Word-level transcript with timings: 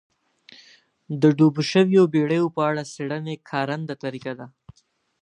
د 1.21 1.23
ډوبو 1.37 1.61
شویو 1.71 2.03
بېړیو 2.13 2.47
په 2.55 2.61
اړه 2.69 2.81
څېړنې 2.93 3.35
کارنده 3.49 3.95
طریقه 4.03 4.33
ده. 4.39 4.47